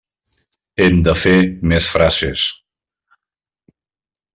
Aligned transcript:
Hem 0.85 0.97
de 1.09 1.13
fer 1.25 1.35
més 1.73 1.91
frases. 1.99 2.49